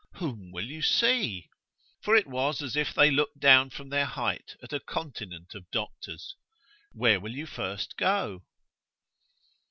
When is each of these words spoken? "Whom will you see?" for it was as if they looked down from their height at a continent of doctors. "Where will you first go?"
"Whom 0.15 0.51
will 0.51 0.65
you 0.65 0.81
see?" 0.81 1.51
for 2.01 2.15
it 2.15 2.25
was 2.25 2.63
as 2.63 2.75
if 2.75 2.91
they 2.91 3.11
looked 3.11 3.39
down 3.39 3.69
from 3.69 3.89
their 3.89 4.07
height 4.07 4.55
at 4.63 4.73
a 4.73 4.79
continent 4.79 5.53
of 5.53 5.69
doctors. 5.69 6.35
"Where 6.91 7.19
will 7.19 7.35
you 7.35 7.45
first 7.45 7.97
go?" 7.97 8.41